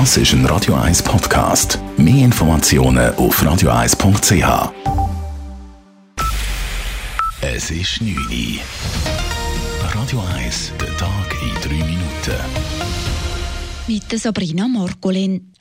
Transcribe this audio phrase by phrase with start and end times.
[0.00, 1.78] Das ist ein Radio 1 Podcast.
[1.96, 4.72] Mehr Informationen auf radio1.ch.
[7.40, 8.58] Es ist 9 Uhr.
[9.94, 12.40] Radio 1, der Tag in 3 Minuten.
[13.86, 15.52] Mit Sabrina Morgolin.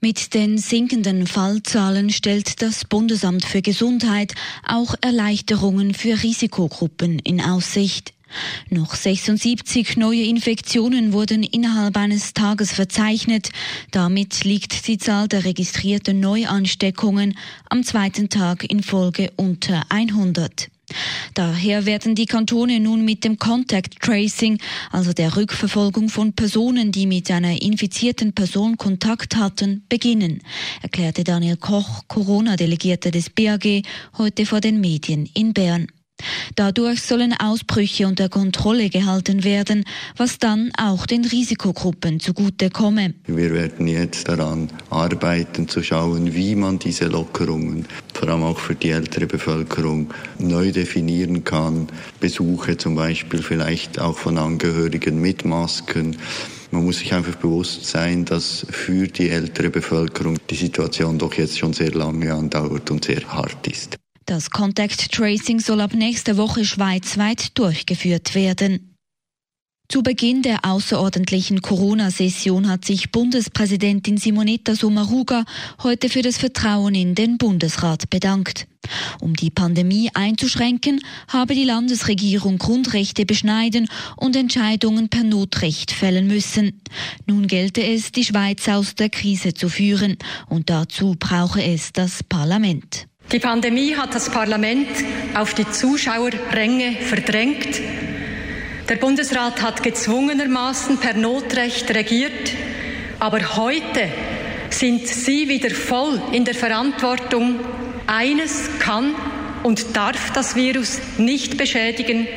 [0.00, 4.32] Mit den sinkenden Fallzahlen stellt das Bundesamt für Gesundheit
[4.66, 8.14] auch Erleichterungen für Risikogruppen in Aussicht.
[8.70, 13.50] Noch 76 neue Infektionen wurden innerhalb eines Tages verzeichnet.
[13.90, 17.36] Damit liegt die Zahl der registrierten Neuansteckungen
[17.68, 20.68] am zweiten Tag in Folge unter 100.
[21.34, 24.58] Daher werden die Kantone nun mit dem Contact Tracing,
[24.90, 30.42] also der Rückverfolgung von Personen, die mit einer infizierten Person Kontakt hatten, beginnen,
[30.82, 33.82] erklärte Daniel Koch, Corona-Delegierter des BAG,
[34.18, 35.86] heute vor den Medien in Bern.
[36.56, 39.84] Dadurch sollen Ausbrüche unter Kontrolle gehalten werden,
[40.16, 43.14] was dann auch den Risikogruppen zugutekomme.
[43.26, 48.74] Wir werden jetzt daran arbeiten, zu schauen, wie man diese Lockerungen, vor allem auch für
[48.74, 51.88] die ältere Bevölkerung, neu definieren kann.
[52.20, 56.16] Besuche zum Beispiel vielleicht auch von Angehörigen mit Masken.
[56.70, 61.58] Man muss sich einfach bewusst sein, dass für die ältere Bevölkerung die Situation doch jetzt
[61.58, 63.98] schon sehr lange andauert und sehr hart ist.
[64.26, 68.92] Das Contact Tracing soll ab nächster Woche schweizweit durchgeführt werden.
[69.88, 75.44] Zu Beginn der außerordentlichen Corona-Session hat sich Bundespräsidentin Simonetta Sommaruga
[75.82, 78.68] heute für das Vertrauen in den Bundesrat bedankt.
[79.20, 86.80] Um die Pandemie einzuschränken, habe die Landesregierung Grundrechte beschneiden und Entscheidungen per Notrecht fällen müssen.
[87.26, 90.16] Nun gelte es, die Schweiz aus der Krise zu führen,
[90.48, 93.08] und dazu brauche es das Parlament.
[93.32, 94.90] Die Pandemie hat das Parlament
[95.32, 97.80] auf die Zuschauerränge verdrängt.
[98.90, 102.52] Der Bundesrat hat gezwungenermaßen per Notrecht regiert.
[103.20, 104.10] Aber heute
[104.68, 107.60] sind Sie wieder voll in der Verantwortung.
[108.06, 109.14] Eines kann
[109.62, 112.28] und darf das Virus nicht beschädigen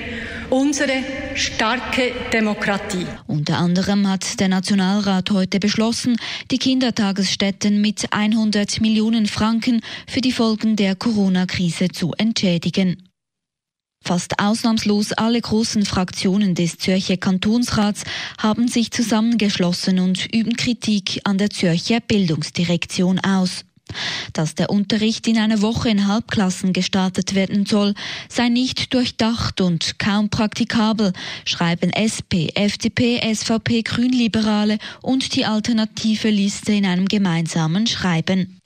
[0.50, 1.04] unsere
[1.36, 3.06] starke Demokratie.
[3.28, 6.18] Unter anderem hat der Nationalrat heute beschlossen,
[6.52, 13.10] die Kindertagesstätten mit 100 Millionen Franken für die Folgen der Corona-Krise zu entschädigen.
[14.04, 18.04] Fast ausnahmslos alle großen Fraktionen des Zürcher Kantonsrats
[18.38, 23.66] haben sich zusammengeschlossen und üben Kritik an der Zürcher Bildungsdirektion aus.
[24.34, 27.94] Dass der Unterricht in einer Woche in Halbklassen gestartet werden soll,
[28.28, 31.14] sei nicht durchdacht und kaum praktikabel,
[31.46, 38.60] schreiben SP, FDP, SVP, Grünliberale und die alternative Liste in einem gemeinsamen Schreiben.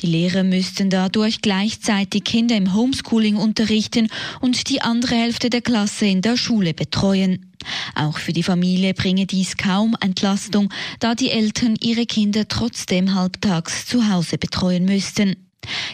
[0.00, 4.08] Die Lehrer müssten dadurch gleichzeitig Kinder im Homeschooling unterrichten
[4.40, 7.53] und die andere Hälfte der Klasse in der Schule betreuen.
[7.94, 13.86] Auch für die Familie bringe dies kaum Entlastung, da die Eltern ihre Kinder trotzdem halbtags
[13.86, 15.36] zu Hause betreuen müssten.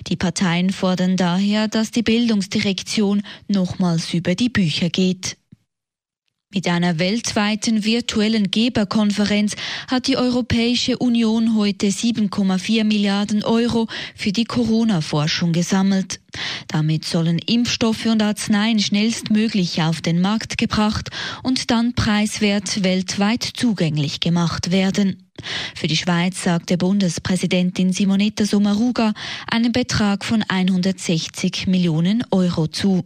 [0.08, 5.36] Die Parteien fordern daher, dass die Bildungsdirektion nochmals über die Bücher geht.
[6.52, 9.54] Mit einer weltweiten virtuellen Geberkonferenz
[9.88, 16.18] hat die Europäische Union heute 7,4 Milliarden Euro für die Corona-Forschung gesammelt.
[16.66, 21.10] Damit sollen Impfstoffe und Arzneien schnellstmöglich auf den Markt gebracht
[21.44, 25.28] und dann preiswert weltweit zugänglich gemacht werden.
[25.76, 29.14] Für die Schweiz sagte Bundespräsidentin Simonetta Sommaruga
[29.48, 33.04] einen Betrag von 160 Millionen Euro zu.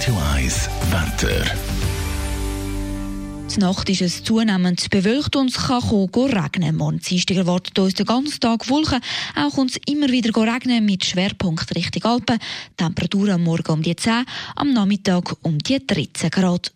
[0.00, 1.44] Radio 1 Wetter.
[3.54, 6.74] Die Nacht ist es zunehmend bewölkt und es kann kommen, regnen.
[6.74, 9.02] Morgen Dienstag erwartet uns den ganzen Tag Wolken.
[9.36, 12.38] Auch uns immer wieder regnen mit Schwerpunkt Richtung Alpen.
[12.78, 14.24] Temperatur am Morgen um die 10,
[14.56, 16.72] am Nachmittag um die 13 Grad.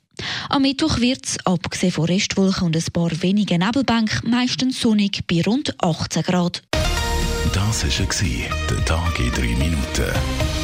[0.51, 5.41] Am Mittwoch wird es, abgesehen von Restwolken und ein paar wenige Nebelbänke, meistens sonnig bei
[5.41, 6.62] rund 18 Grad.
[7.55, 8.06] Das war
[8.71, 10.63] der Tag in drei Minuten.